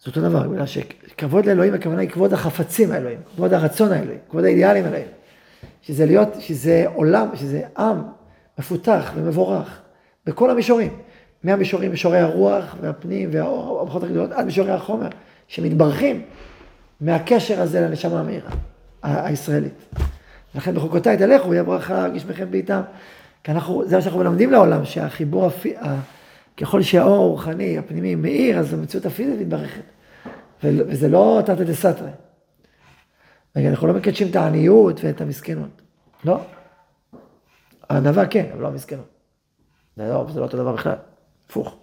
זה 0.00 0.06
אותו 0.06 0.20
דבר, 0.20 0.48
בגלל 0.48 0.66
שכבוד 0.66 1.46
לאלוהים 1.46 1.74
הכוונה 1.74 2.00
היא 2.00 2.10
כבוד 2.10 2.32
החפצים 2.32 2.92
האלוהים, 2.92 3.18
כבוד 3.34 3.52
הרצון 3.52 3.92
האלוהים, 3.92 4.20
כבוד 4.30 4.44
האידיאלים 4.44 4.84
האלוהים. 4.84 5.06
שזה 5.82 6.06
להיות, 6.06 6.28
שזה 6.38 6.84
עולם, 6.94 7.28
שזה 7.34 7.62
עם 7.78 8.02
מפותח 8.58 9.12
ומבורך. 9.14 9.82
בכל 10.28 10.50
המישורים. 10.50 10.92
מהמישורים, 11.44 11.90
מישורי 11.90 12.18
הרוח 12.18 12.76
והפנים 12.80 13.28
והמוחות 13.32 14.02
הגדולות, 14.02 14.32
עד 14.32 14.46
מישורי 14.46 14.72
החומר, 14.72 15.08
שמתברכים 15.48 16.22
מהקשר 17.00 17.60
הזה 17.60 17.80
לנשמה 17.80 18.20
המהירה, 18.20 18.50
הישראלית. 19.02 19.94
לכן 20.54 20.74
בחוקותיי 20.74 21.16
תלכו, 21.16 21.52
יהיה 21.54 21.62
ברכה 21.62 22.08
גשמכם 22.08 22.50
בעיטם. 22.50 22.80
כי 23.44 23.50
אנחנו, 23.50 23.88
זה 23.88 23.96
מה 23.96 24.02
שאנחנו 24.02 24.20
מלמדים 24.20 24.50
לעולם, 24.50 24.84
שהחיבור, 24.84 25.46
הפי, 25.46 25.74
ככל 26.56 26.82
שהאור 26.82 27.14
הרוחני, 27.14 27.78
הפנימי, 27.78 28.14
מאיר, 28.14 28.58
אז 28.58 28.74
המציאות 28.74 29.06
הפיזית 29.06 29.40
מתברכת. 29.40 29.82
וזה 30.64 31.08
לא 31.08 31.42
תרתי 31.46 31.64
דה 31.64 31.74
סתרי. 31.74 32.10
רגע, 33.56 33.68
אנחנו 33.68 33.86
לא 33.86 33.94
מקדשים 33.94 34.28
את 34.30 34.36
העניות 34.36 35.00
ואת 35.04 35.20
המסכנות. 35.20 35.82
לא. 36.24 36.40
הענווה 37.88 38.26
כן, 38.26 38.46
אבל 38.52 38.62
לא 38.62 38.68
המסכנות. 38.68 39.17
זה 39.98 40.08
לא, 40.08 40.26
זה 40.32 40.40
לא 40.40 40.44
אותו 40.44 40.56
דבר 40.56 40.72
בכלל, 40.72 40.96
הפוך. 41.46 41.76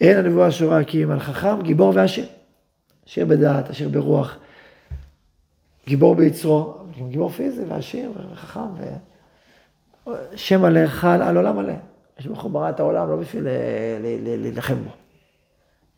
אין 0.00 0.16
הנבואה 0.16 0.50
שורה 0.50 0.84
כי 0.84 1.04
אם 1.04 1.10
על 1.10 1.20
חכם, 1.20 1.62
גיבור 1.62 1.92
ועשיר. 1.94 2.26
עשיר 3.06 3.26
בדעת, 3.26 3.70
עשיר 3.70 3.88
ברוח, 3.88 4.36
גיבור 5.86 6.14
ביצרו, 6.14 6.74
גיבור 7.08 7.28
פיזי 7.28 7.64
ועשיר 7.64 8.12
וחכם, 8.32 8.74
ו... 8.78 8.84
שם 10.36 10.62
מלא 10.62 10.86
חל 10.86 11.22
על 11.22 11.36
עולם 11.36 11.56
מלא. 11.56 11.72
יש 12.18 12.26
ברוך 12.26 12.42
הוא 12.42 12.60
העולם 12.78 13.10
לא 13.10 13.16
בשביל 13.16 13.46
להילחם 14.22 14.74
בו. 14.84 14.90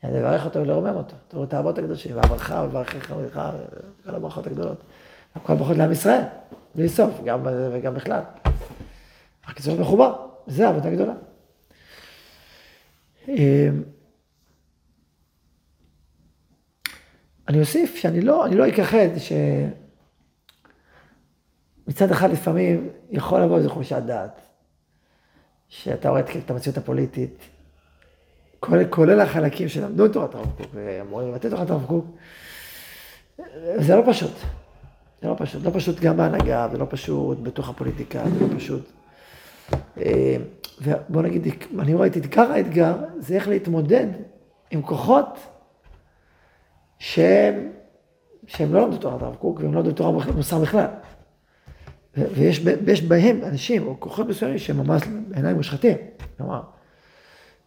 לברך 0.04 0.44
אותו 0.44 0.60
ולרומם 0.60 0.96
אותו. 0.96 1.16
תראו 1.28 1.44
את 1.44 1.54
האבות 1.54 1.78
הקדושים, 1.78 2.16
ואברכה 2.16 2.66
וברכך 2.68 3.12
ולך, 3.16 3.40
וכל 4.04 4.14
הברכות 4.14 4.46
הגדולות. 4.46 4.82
כל 5.42 5.52
הברכות 5.52 5.76
לעם 5.76 5.92
ישראל, 5.92 6.22
בלי 6.74 6.88
סוף, 6.88 7.10
גם 7.24 7.40
וגם 7.72 7.94
בכלל. 7.94 8.20
הקיצור 9.44 9.80
מחובר, 9.80 10.14
זה 10.46 10.68
עבודה 10.68 10.90
גדולה. 10.90 11.14
אמ, 13.28 13.82
אני 17.48 17.60
אוסיף 17.60 17.96
שאני 17.96 18.20
לא, 18.20 18.46
אני 18.46 18.56
לא 18.56 18.68
אכחד 18.68 19.08
שמצד 21.86 22.10
אחד 22.10 22.30
לפעמים 22.30 22.88
יכול 23.10 23.40
לבוא 23.40 23.56
איזה 23.56 23.68
חולשת 23.68 24.02
דעת, 24.06 24.40
שאתה 25.68 26.08
רואה 26.08 26.20
את 26.20 26.50
המציאות 26.50 26.76
הפוליטית, 26.76 27.38
כולל, 28.60 28.84
כולל 28.90 29.20
החלקים 29.20 29.68
שלמדו 29.68 30.06
את 30.06 30.12
תורת 30.12 30.34
הרב 30.34 30.52
קוק 30.56 30.66
ואמורים 30.74 31.28
לבטא 31.28 31.48
תורת 31.48 31.70
הרב 31.70 31.84
קוק, 31.86 32.06
זה 33.76 33.96
לא 33.96 34.02
פשוט. 34.06 34.32
זה 35.22 35.28
לא 35.28 35.34
פשוט. 35.38 35.62
לא 35.64 35.70
פשוט 35.74 36.00
גם 36.00 36.16
בהנהגה, 36.16 36.68
ולא 36.72 36.86
פשוט 36.90 37.38
בתוך 37.42 37.68
הפוליטיקה, 37.68 38.24
זה 38.38 38.40
לא 38.40 38.46
פשוט. 38.56 39.01
אה, 40.00 40.36
ובוא 40.82 41.22
נגיד, 41.22 41.46
אני 41.78 41.94
רואה 41.94 42.06
את 42.06 42.14
עיקר 42.14 42.52
האתגר, 42.52 42.96
זה 43.18 43.34
איך 43.34 43.48
להתמודד 43.48 44.06
עם 44.70 44.82
כוחות 44.82 45.38
שהם, 46.98 47.68
שהם 48.46 48.74
לא 48.74 48.80
למדו 48.80 48.96
תורת 48.96 49.22
הרב 49.22 49.34
קוק, 49.34 49.60
והם 49.60 49.74
לא 49.74 49.80
למדו 49.80 49.92
תורה 49.92 50.24
מוסר 50.34 50.58
בכלל. 50.58 50.86
ויש 52.16 53.02
בהם 53.02 53.40
אנשים, 53.44 53.86
או 53.86 54.00
כוחות 54.00 54.28
מסוימים, 54.28 54.58
שהם 54.58 54.76
ממש 54.76 55.02
בעיניי 55.28 55.54
מושחתים. 55.54 55.96
כלומר, 56.36 56.62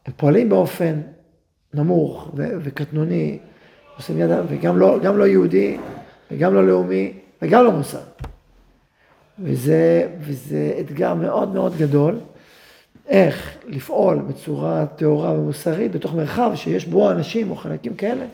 הם 0.06 0.14
פועלים 0.18 0.50
באופן 0.50 1.02
נמוך 1.74 2.32
וקטנוני, 2.36 3.40
וגם 4.48 4.78
לא, 4.78 5.00
לא 5.18 5.28
יהודי, 5.28 5.78
וגם 6.32 6.54
לא 6.54 6.68
לאומי, 6.68 7.14
וגם 7.42 7.64
לא 7.64 7.72
מוסר. 7.72 8.02
וזה, 9.40 10.08
וזה 10.20 10.78
אתגר 10.80 11.14
מאוד 11.14 11.54
מאוד 11.54 11.78
גדול, 11.78 12.20
איך 13.08 13.58
לפעול 13.68 14.20
בצורה 14.20 14.86
טהורה 14.86 15.32
ומוסרית 15.32 15.92
בתוך 15.92 16.14
מרחב 16.14 16.52
שיש 16.56 16.86
בו 16.86 17.12
אנשים 17.12 17.52
או 17.52 17.56
חלקים 17.56 17.96
כאלה, 17.96 18.26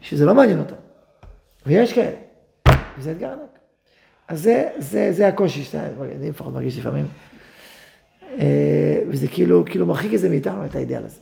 שזה 0.00 0.24
לא 0.24 0.34
מעניין 0.34 0.58
אותם. 0.58 0.74
ויש 1.66 1.92
כאלה. 1.92 2.16
וזה 2.98 3.10
אתגר 3.10 3.32
ענק. 3.32 3.58
אז 4.28 4.42
זה, 4.42 4.68
זה, 4.78 5.12
זה 5.12 5.28
הקושי 5.28 5.62
שאני 5.62 6.28
לפחות 6.28 6.52
מרגיש 6.52 6.78
לפעמים. 6.78 7.06
אה, 8.38 8.98
וזה 9.08 9.28
כאילו, 9.28 9.64
כאילו 9.64 9.86
מרחיק 9.86 10.14
את 10.14 10.18
זה 10.18 10.28
מאיתנו, 10.28 10.64
את 10.64 10.74
האידאל 10.74 11.04
הזה. 11.04 11.20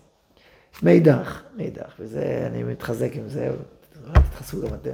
מאידך, 0.82 1.42
מאידך, 1.56 1.94
וזה, 1.98 2.48
אני 2.50 2.62
מתחזק 2.62 3.10
עם 3.14 3.28
זה, 3.28 3.50
תתחזקו 4.12 4.60
גם 4.60 4.74
אתם. 4.74 4.90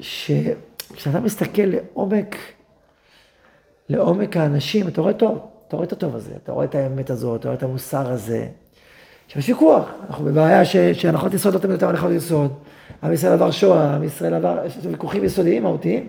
שכשאתה 0.00 1.20
מסתכל 1.20 1.62
לעומק, 1.62 2.36
לעומק 3.90 4.36
האנשים, 4.36 4.88
אתה 4.88 5.00
רואה 5.00 5.12
טוב, 5.12 5.38
אתה 5.68 5.76
רואה 5.76 5.86
את 5.86 5.92
הטוב 5.92 6.16
הזה, 6.16 6.32
אתה 6.42 6.52
רואה 6.52 6.64
את 6.64 6.74
האמת 6.74 7.10
הזאת, 7.10 7.40
אתה 7.40 7.48
רואה 7.48 7.58
את 7.58 7.62
המוסר 7.62 8.10
הזה. 8.10 8.48
שיש 9.28 9.48
ויכוח, 9.48 9.88
אנחנו 10.08 10.24
בבעיה 10.24 10.64
ש, 10.64 10.76
שהנחות 10.76 11.34
יסוד 11.34 11.54
לא 11.54 11.58
תמיד 11.58 11.72
יותר 11.72 11.88
הנחות 11.88 12.10
יסוד. 12.10 12.52
עם 13.02 13.12
ישראל 13.12 13.32
עבר 13.32 13.50
שואה, 13.50 13.94
עם 13.94 14.04
ישראל 14.04 14.34
עבר, 14.34 14.58
יש 14.66 14.78
ויכוחים 14.82 15.24
יסודיים, 15.24 15.62
מהותיים. 15.62 16.08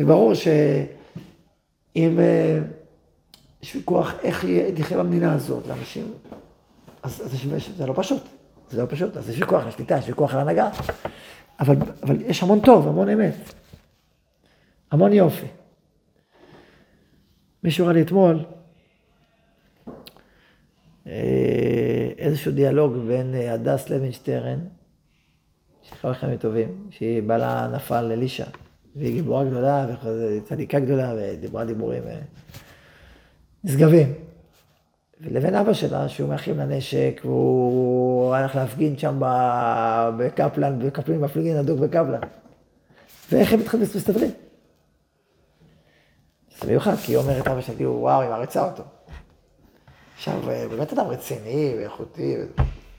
וברור 0.00 0.34
שאם... 0.34 2.18
אה, 2.20 2.58
יש 3.62 3.76
ויכוח 3.76 4.12
איך 4.22 4.44
יחיה 4.76 4.98
במדינה 4.98 5.34
הזאת 5.34 5.66
לאנשים. 5.66 6.12
אז, 7.02 7.22
אז 7.24 7.34
יש, 7.34 7.70
זה 7.76 7.86
לא 7.86 7.92
פשוט, 7.96 8.22
זה 8.70 8.82
לא 8.82 8.86
פשוט, 8.88 9.16
אז 9.16 9.30
יש 9.30 9.38
ויכוח 9.38 9.66
לשליטה, 9.66 9.98
יש 9.98 10.08
ויכוח 10.08 10.34
על 10.34 10.40
הנהגה, 10.40 10.68
אבל, 11.60 11.76
אבל 12.02 12.20
יש 12.20 12.42
המון 12.42 12.60
טוב, 12.60 12.88
המון 12.88 13.08
אמת, 13.08 13.34
המון 14.90 15.12
יופי. 15.12 15.46
מישהו 17.64 17.86
ראה 17.86 17.92
לי 17.92 18.02
אתמול 18.02 18.44
אה, 21.06 22.10
איזשהו 22.18 22.52
דיאלוג 22.52 22.96
בין 22.96 23.34
אה, 23.34 23.54
הדס 23.54 23.90
לוינשטרן, 23.90 24.58
שחרר 25.82 26.10
לכם 26.10 26.36
טובים, 26.36 26.88
שהיא 26.90 27.22
בעלה 27.22 27.68
נפל 27.74 28.00
לאלישע, 28.02 28.44
והיא 28.96 29.12
גיבורה 29.12 29.44
גדולה 29.44 29.86
וצדיקה 30.04 30.80
גדולה, 30.80 31.14
ודיברה 31.16 31.64
דיבורים. 31.64 32.02
אה, 32.06 32.18
נשגבים. 33.64 34.12
ולבין 35.20 35.54
אבא 35.54 35.72
שלה, 35.72 36.08
שהוא 36.08 36.28
מאחים 36.28 36.58
לנשק, 36.58 37.20
והוא 37.24 38.34
הלך 38.34 38.56
להפגין 38.56 38.98
שם 38.98 39.20
בקפלן, 40.18 40.78
בקפלן 40.78 41.20
מפליגין 41.20 41.56
הדוק 41.56 41.80
בקפלן. 41.80 42.20
ואיך 43.32 43.52
הם 43.52 43.60
התחילו 43.60 43.82
מסתדרים? 43.82 44.30
זה 46.62 46.68
מיוחד, 46.68 46.96
כי 46.96 47.12
היא 47.12 47.16
אומרת 47.16 47.48
אבא 47.48 47.60
שלי, 47.60 47.86
וואו, 47.86 48.20
היא 48.20 48.30
מעריצה 48.30 48.64
אותו. 48.64 48.82
עכשיו, 50.14 50.40
באמת 50.70 50.92
אדם 50.92 51.06
רציני 51.06 51.74
ואיכותי, 51.78 52.36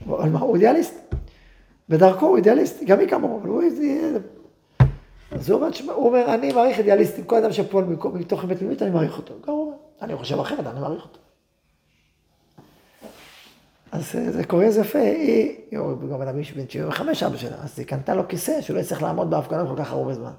אבל 0.06 0.28
מה, 0.28 0.40
הוא 0.40 0.54
אידיאליסט. 0.54 0.94
בדרכו 1.88 2.26
הוא 2.26 2.36
אידיאליסט, 2.36 2.82
גם 2.86 2.98
היא 2.98 3.08
כמוהו, 3.08 3.40
אבל 3.40 3.48
הוא 3.48 3.62
איזה... 3.62 4.18
אז 5.30 5.50
הוא 5.50 5.70
אומר, 5.88 6.34
אני 6.34 6.52
מעריך 6.52 6.78
אידיאליסטים, 6.78 7.24
כל 7.24 7.36
אדם 7.36 7.52
שפועל 7.52 7.84
מתוך 8.14 8.44
אמת 8.44 8.58
פנימית, 8.58 8.82
אני 8.82 8.90
מעריך 8.90 9.16
אותו. 9.16 9.34
גם 9.46 9.52
הוא 9.52 9.66
אומר. 9.66 9.76
אני 10.02 10.16
חושב 10.16 10.40
אחרת, 10.40 10.66
אני 10.66 10.80
מעריך 10.80 11.02
אותו. 11.02 11.18
אז 13.92 14.16
אה, 14.16 14.32
זה 14.32 14.44
קורה, 14.44 14.70
זה 14.70 14.80
יפה, 14.80 14.98
היא, 14.98 15.56
הוא 15.78 16.10
גם 16.10 16.22
אדם 16.22 16.36
מישהו 16.36 16.56
בן 16.56 16.68
75 16.68 17.22
אבא 17.22 17.36
שלה, 17.36 17.56
אז 17.62 17.78
היא 17.78 17.86
קנתה 17.86 18.14
לו 18.14 18.28
כיסא 18.28 18.60
שהוא 18.60 18.76
לא 18.76 18.80
יצטרך 18.80 19.02
לעמוד 19.02 19.30
בהפגנות 19.30 19.68
כל 19.68 19.84
כך 19.84 19.92
הרבה 19.92 20.14
זמן. 20.14 20.32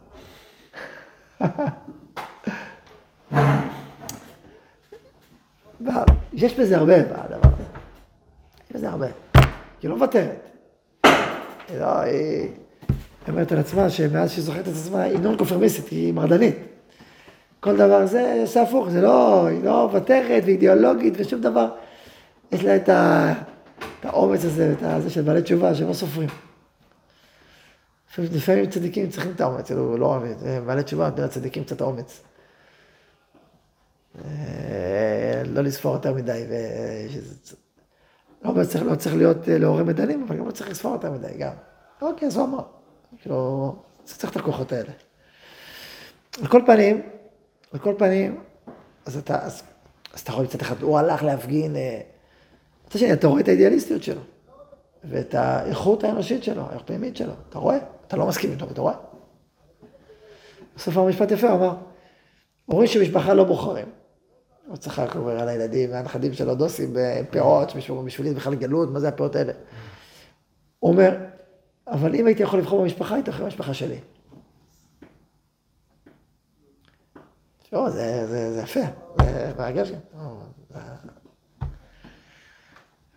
יש 6.34 6.60
בזה 6.60 6.78
הרבה 6.78 7.04
בדבר 7.04 7.40
הזה. 7.44 7.64
יש 8.66 8.76
בזה 8.76 8.90
הרבה. 8.90 9.08
היא 9.82 9.90
לא 9.90 9.96
מוותרת. 9.96 10.50
היא 11.70 11.80
לא, 11.80 12.00
היא 12.00 12.50
אומרת 13.28 13.52
על 13.52 13.60
עצמה 13.60 13.90
שמאז 13.90 14.32
שהיא 14.32 14.44
זוכרת 14.44 14.68
את 14.68 14.74
עצמה, 14.74 15.04
היא 15.04 15.20
נון 15.20 15.38
קופרמיסטית, 15.38 15.90
היא 15.90 16.14
מרדנית. 16.14 16.56
כל 17.60 17.78
דבר 17.78 18.06
זה, 18.06 18.44
זה 18.46 18.62
הפוך, 18.62 18.90
זה 18.90 19.02
לא, 19.02 19.48
היא 19.48 19.64
לא 19.64 19.88
מוותרת 19.88 20.44
ואידיאולוגית 20.46 21.14
ושום 21.18 21.42
דבר. 21.42 21.68
יש 22.52 22.64
לה 22.64 22.76
את, 22.76 22.90
ה, 22.90 23.34
את 24.00 24.06
האומץ 24.06 24.46
הזה, 24.46 24.74
את 24.78 24.84
הזה 24.84 25.10
של 25.10 25.22
בעלי 25.22 25.42
תשובה, 25.42 25.76
שהם 25.76 25.88
לא 25.88 25.94
סופרים. 25.94 26.30
לפעמים 28.18 28.70
צדיקים 28.70 29.10
צריכים 29.10 29.32
את 29.32 29.42
האומץ, 29.42 29.72
לא 29.72 30.06
אוהבים, 30.06 30.36
בעלי 30.66 30.84
תשובה 30.84 31.10
לצדיקים 31.18 31.64
קצת 31.64 31.82
אומץ. 31.82 32.22
לא 35.56 35.62
לספור 35.62 35.94
יותר 35.94 36.14
מדי, 36.14 36.46
ושזה... 36.50 37.56
לא 38.44 38.64
צריך, 38.64 38.84
לא 38.84 38.96
צריך 38.96 39.16
להיות 39.16 39.50
אה, 39.50 39.58
לעורר 39.58 39.84
מדנים, 39.84 40.24
אבל 40.24 40.38
גם 40.38 40.48
לא 40.48 40.52
צריך 40.52 40.70
לספור 40.70 40.94
יותר 40.94 41.12
מדי, 41.12 41.38
גם. 41.38 41.54
אוקיי, 42.02 42.28
אז 42.28 42.38
הוא 42.38 42.46
אמר. 42.46 42.64
כאילו, 43.22 43.76
צריך 44.04 44.32
את 44.32 44.36
הכוחות 44.36 44.72
האלה. 44.72 44.92
על 46.42 46.48
כל 46.48 46.62
פנים, 46.66 47.02
על 47.72 47.80
כל 47.80 47.96
פנים, 47.98 48.40
אז 49.06 49.18
אתה, 49.18 49.46
אז, 49.46 49.64
אז 50.14 50.22
אתה 50.22 50.32
יכול 50.32 50.44
מצד 50.44 50.62
אחד, 50.62 50.82
הוא 50.82 51.00
הלך 51.00 51.24
להפגין, 51.24 51.76
אה, 51.76 52.02
מצד 52.88 53.00
שני, 53.00 53.14
אתה 53.14 53.28
רואה 53.28 53.42
את 53.42 53.48
האידיאליסטיות 53.48 54.04
שלו, 54.04 54.22
ואת 55.04 55.36
האיכות 55.36 56.04
האנושית 56.04 56.44
שלו, 56.44 56.62
הפנימית 56.72 57.18
שלו, 57.18 57.34
אתה 57.50 57.60
רואה? 57.60 57.78
אתה 58.08 58.18
לא 58.18 58.28
מסכים 58.28 58.52
איתו, 58.52 58.66
אתה 58.72 58.82
רואה? 58.82 58.96
בסוף 60.76 60.98
המשפט 60.98 61.32
יפה, 61.32 61.50
הוא 61.50 61.58
אמר, 61.58 61.76
הורים 62.66 62.88
שמשפחה 62.88 63.34
לא 63.34 63.44
בוחרים. 63.44 63.86
הוא 64.68 64.78
צחק, 64.78 65.16
אומר 65.16 65.40
על 65.40 65.50
הילדים 65.50 65.92
והנכדים 65.92 66.34
שלו 66.34 66.56
דוסים 66.56 66.90
בפירות, 66.94 67.74
בשבילי 68.06 68.34
בכלל 68.34 68.56
גלות, 68.56 68.92
מה 68.92 69.00
זה 69.00 69.08
הפירות 69.08 69.36
האלה? 69.36 69.54
הוא 70.80 70.92
אומר, 70.92 71.18
אבל 71.88 72.16
אם 72.16 72.28
הייתי 72.28 72.44
יכול 72.44 72.60
לבחור 72.60 72.82
במשפחה, 72.82 73.16
הייתי 73.16 73.30
יכול 73.30 73.44
במשפחה 73.46 73.74
שלי. 73.74 74.00
לא, 77.74 77.90
זה, 77.90 78.28
זה, 78.28 78.54
זה 78.54 78.62
יפה, 78.62 78.80
זה 79.22 79.54
מרגש 79.58 79.92
גם. 79.92 80.00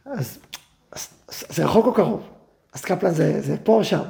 אז, 0.05 0.38
אז, 0.93 1.09
זה 1.49 1.64
רחוק 1.64 1.87
או 1.87 1.95
קרוב? 1.95 2.28
אז 2.73 2.85
קפלן 2.85 3.11
זה, 3.11 3.40
זה 3.40 3.57
פה 3.64 3.75
או 3.75 3.85
שם? 3.85 4.02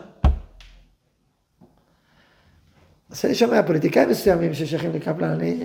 כשאני 3.13 3.35
שומע 3.35 3.63
פוליטיקאים 3.67 4.09
מסוימים 4.09 4.55
ששייכים 4.55 4.93
לקפלן, 4.93 5.31
אני... 5.31 5.61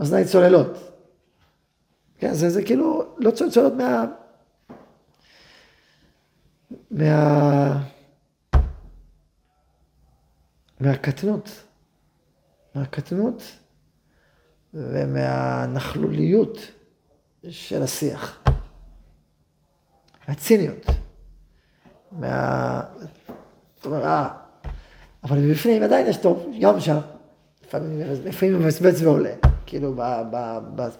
אוזניי 0.00 0.24
צוללות. 0.24 0.92
כן, 2.18 2.34
זה, 2.34 2.50
זה 2.50 2.62
כאילו 2.62 3.14
לא 3.18 3.30
צוללות 3.30 3.72
מה... 3.72 4.04
מה... 6.90 7.82
מהקטנות. 10.80 11.50
מהקטנות 12.74 13.42
ומהנכלוליות 14.74 16.58
של 17.48 17.82
השיח. 17.82 18.42
מהציניות. 20.28 20.86
מה... 22.12 22.82
זאת 23.76 23.86
אומרת, 23.86 24.04
אה, 24.04 24.28
אבל 25.24 25.38
מבפנים 25.38 25.82
עדיין 25.82 26.06
יש 26.06 26.16
טוב, 26.16 26.46
גם 26.60 26.80
שם. 26.80 26.98
לפעמים 28.24 28.58
מבצבץ 28.58 29.00
ועולה, 29.00 29.34
כאילו 29.66 29.94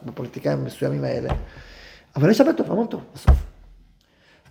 בפוליטיקאים 0.05 0.59
המסוימים 0.59 1.05
האלה. 1.05 1.29
אבל 2.17 2.31
יש 2.31 2.41
הרבה 2.41 2.53
טוב, 2.53 2.73
המון 2.73 2.87
טוב 2.87 3.01
בסוף. 3.15 3.37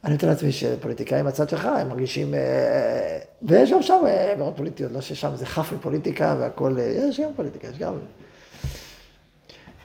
אני 0.04 0.14
נותן 0.14 0.28
לעצמי 0.28 0.52
שפוליטיקאים 0.52 1.26
מהצד 1.26 1.50
שלך, 1.50 1.66
הם 1.66 1.90
מרגישים, 1.90 2.34
אה, 2.34 3.20
ויש 3.42 3.72
גם 3.72 3.82
שם 3.82 4.02
מאוד 4.38 4.52
אה, 4.54 4.58
פוליטיות, 4.58 4.92
לא 4.92 5.02
ששם 5.02 5.36
זה 5.36 5.46
חף 5.46 5.74
מפוליטיקה 5.74 6.36
והכל, 6.40 6.80
אה, 6.80 6.84
יש 6.84 7.20
גם 7.20 7.30
פוליטיקה, 7.36 7.68
יש 7.68 7.78
גם... 7.78 7.94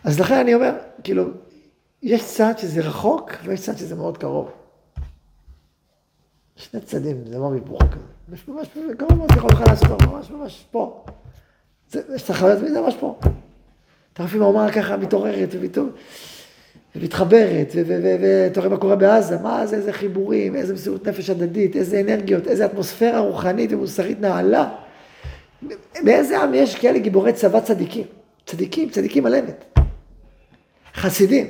אז 0.05 0.21
לכן 0.21 0.35
אני 0.35 0.55
אומר, 0.55 0.73
כאילו, 1.05 1.25
יש 2.03 2.25
צד 2.25 2.59
שזה 2.59 2.81
רחוק 2.81 3.33
ויש 3.45 3.61
צד 3.61 3.77
שזה 3.77 3.95
מאוד 3.95 4.19
קרוב. 4.19 4.51
שני 6.57 6.81
צדדים, 6.81 7.25
זה 7.27 7.39
לא 7.39 7.53
היפוך 7.53 7.83
כזה. 7.83 8.37
ממש 8.49 8.69
קרוב 8.99 9.15
מאוד, 9.15 9.31
יכול 9.37 9.51
לך 9.51 9.61
לעשות 9.61 10.03
ממש 10.03 10.31
ממש 10.31 10.65
פה. 10.71 11.05
יש 12.15 12.31
לך 12.31 12.39
חוויה 12.39 12.57
זה 12.57 12.81
ממש 12.81 12.95
פה. 13.01 13.19
לפעמים 14.25 14.43
האומה 14.43 14.73
ככה 14.73 14.97
מתעוררת. 14.97 15.55
ומתחברת, 16.97 17.73
ואתה 18.21 18.61
רואה 18.61 18.71
מה 18.71 18.77
קורה 18.77 18.97
בעזה, 18.97 19.39
מה 19.39 19.67
זה, 19.67 19.77
איזה 19.77 19.93
חיבורים, 19.93 20.57
איזה 20.57 20.75
מסירות 20.75 21.09
נפש 21.09 21.31
הדדית, 21.31 21.77
איזה 21.77 22.01
אנרגיות, 22.01 22.47
איזה 22.47 22.65
אטמוספירה 22.65 23.19
רוחנית 23.19 23.73
ומוסרית 23.73 24.21
נעלה. 24.21 24.69
באיזה 26.05 26.39
עם 26.39 26.55
יש 26.55 26.77
כאלה 26.77 26.99
גיבורי 26.99 27.33
צבא 27.33 27.61
צדיקים? 27.61 28.05
צדיקים, 28.47 28.91
צדיקים 28.91 29.27
על 29.27 29.35
אמת. 29.35 29.65
חסידים, 30.95 31.47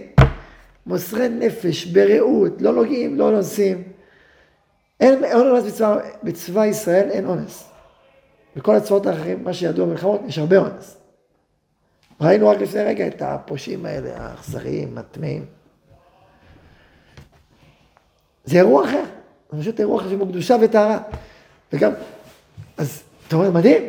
מוסרי 0.86 1.28
נפש, 1.28 1.84
ברעות, 1.84 2.62
לא 2.62 2.72
נוגעים, 2.72 3.18
לא 3.18 3.30
נוסעים. 3.30 3.82
אין 5.00 5.24
אונס 5.32 5.64
בצבא, 5.64 5.98
בצבא 6.22 6.66
ישראל, 6.66 7.10
אין 7.10 7.26
אונס. 7.26 7.64
בכל 8.56 8.76
הצבאות 8.76 9.06
האחרים, 9.06 9.44
מה 9.44 9.52
שידוע 9.52 9.86
במלחמות, 9.86 10.20
יש 10.26 10.38
הרבה 10.38 10.58
אונס. 10.58 10.99
ראינו 12.20 12.48
רק 12.48 12.58
לפני 12.58 12.82
רגע 12.82 13.06
את 13.06 13.22
הפושעים 13.22 13.86
האלה, 13.86 14.10
האכזריים, 14.16 14.98
הטמאים. 14.98 15.44
זה 18.44 18.56
אירוע 18.58 18.84
אחר, 18.84 19.02
זה 19.52 19.60
פשוט 19.60 19.80
אירוע 19.80 20.00
אחר 20.00 20.10
שבו 20.10 20.26
קדושה 20.26 20.56
וטהרה. 20.62 20.98
וגם, 21.72 21.92
אז 22.76 23.02
אתה 23.28 23.36
אומר, 23.36 23.50
מדהים, 23.50 23.82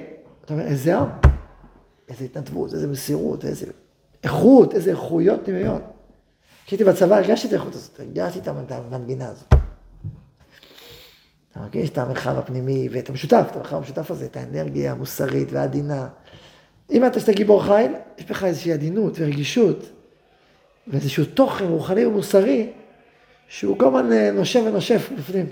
אתה 0.46 0.54
אומר, 0.54 0.66
איזה 0.66 0.98
עם, 0.98 1.10
איזה 2.10 2.26
התנדבות, 2.26 2.74
איזה 2.74 2.88
מסירות, 2.88 3.46
איזה 3.46 3.66
איכות, 4.24 4.74
איזה 4.74 4.92
איכויות 4.92 5.40
פנימיות. 5.46 5.82
כשהייתי 6.66 6.84
בצבא 6.84 7.16
הרגשתי 7.16 7.48
את 7.48 7.54
האיכות 7.54 7.76
הזאת, 7.76 8.00
הרגשתי 8.00 8.40
את 8.40 8.48
המנגינה 8.72 9.28
הזאת. 9.28 9.54
אתה 11.52 11.60
מרגיש 11.60 11.90
את 11.90 11.98
המרחב 11.98 12.38
הפנימי 12.38 12.90
ואת 12.92 13.10
המשותף, 13.10 13.48
את 13.52 13.56
המרחב 13.56 13.76
המשותף 13.76 14.12
הזה, 14.12 14.26
את 14.26 14.38
האנרגיה 14.38 14.92
המוסרית 14.92 15.52
והעדינה. 15.52 16.08
אם 16.92 17.06
אתה 17.06 17.20
שאתה 17.20 17.32
גיבור 17.32 17.64
חיל, 17.64 17.92
יש 18.18 18.26
בך 18.26 18.44
איזושהי 18.44 18.74
עדינות 18.74 19.14
ורגישות, 19.18 19.90
ואיזשהו 20.88 21.26
תוכן 21.26 21.66
רוחני 21.66 22.06
ומוסרי, 22.06 22.70
שהוא 23.48 23.80
כל 23.80 23.86
הזמן 23.88 24.12
אה, 24.12 24.32
נושם 24.32 24.64
ונושף 24.66 25.10
בפנים. 25.18 25.46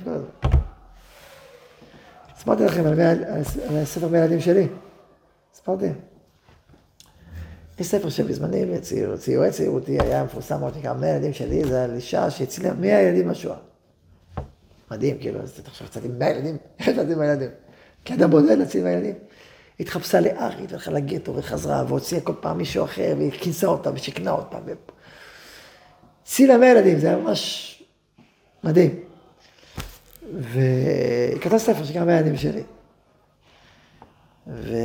הסברתי 2.36 2.64
לכם 2.64 2.86
על, 2.86 3.00
על, 3.02 3.20
על 3.70 3.78
הספר 3.78 4.08
מילדים 4.08 4.40
שלי. 4.40 4.68
הסברתי. 5.54 5.90
יש 7.80 7.88
ספר 7.88 8.10
שבזמני, 8.10 8.66
ציורי 9.18 9.52
צעירותי, 9.52 9.98
היה 10.02 10.24
מפורסם 10.24 10.60
מאוד, 10.60 10.78
נקרא 10.78 10.94
100 10.94 11.10
ילדים 11.10 11.34
שלי, 11.34 11.64
זה 11.66 11.84
על 11.84 11.96
אישה 11.96 12.30
שהצילה 12.30 12.74
100 12.74 13.02
ילדים 13.02 13.30
בשואה. 13.30 13.58
מדהים, 14.92 15.18
כאילו, 15.18 15.42
אז 15.42 15.60
אתה 15.60 15.70
חושב 15.70 15.86
קצת 15.86 16.06
עם 16.06 16.20
100 16.20 16.30
ילדים, 16.30 16.58
בילדים? 17.20 17.50
כי 18.06 18.14
אדם 18.14 18.30
בודד 18.30 18.58
להציל 18.58 18.84
100 18.84 18.92
ילדים. 18.92 19.16
התחפשה 19.80 20.20
לארית, 20.20 20.72
והלכה 20.72 20.92
לגטו 20.92 21.36
וחזרה, 21.36 21.84
והוציאה 21.88 22.22
כל 22.22 22.34
פעם 22.40 22.58
מישהו 22.58 22.86
אחר, 22.86 23.14
והיא 23.18 23.32
כינסה 23.32 23.68
אותה 23.68 23.92
ושיכנה 23.94 24.32
אותה. 24.32 24.58
הצילה 26.24 26.58
מהילדים, 26.58 27.00
זה 27.00 27.08
היה 27.08 27.18
ממש 27.18 27.84
מדהים. 28.64 29.00
והיא 30.34 31.42
כתבה 31.42 31.60
ספר 31.60 31.84
שנקרא 31.84 32.06
מהילדים 32.06 32.38
שלי. 32.38 32.64
ו... 34.48 34.76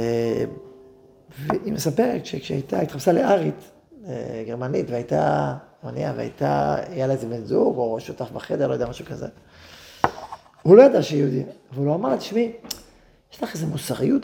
והיא 1.38 1.72
מספרת 1.72 2.26
שכשהייתה, 2.26 2.80
התחפשה 2.80 3.12
לארית, 3.12 3.70
אה, 4.08 4.44
גרמנית, 4.46 4.90
והייתה 4.90 5.54
מניעה, 5.84 6.12
והייתה, 6.16 6.76
היה 6.88 7.06
לה 7.06 7.12
איזה 7.12 7.26
בן 7.26 7.44
זוג, 7.44 7.76
או 7.76 8.00
שותף 8.00 8.30
בחדר, 8.30 8.68
לא 8.68 8.72
יודע, 8.72 8.88
משהו 8.88 9.06
כזה. 9.06 9.26
הוא 10.62 10.76
לא 10.76 10.82
ידע 10.82 11.02
שהיא 11.02 11.20
יהודי, 11.20 11.42
אבל 11.72 11.86
הוא 11.86 11.94
אמר 11.94 12.08
לה, 12.08 12.16
תשמעי, 12.16 12.52
יש 13.32 13.42
לך 13.42 13.54
איזו 13.54 13.66
מוסריות 13.66 14.22